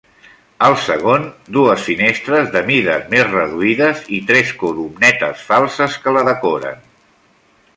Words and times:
Al 0.67 0.75
segon, 0.83 1.25
dues 1.57 1.83
finestres 1.89 2.49
de 2.55 2.63
mides 2.69 3.05
més 3.11 3.27
reduïdes 3.33 4.01
i 4.19 4.23
tres 4.31 4.55
columnetes 4.65 5.45
falses 5.51 5.99
que 6.07 6.15
la 6.17 6.25
decoren. 6.31 6.83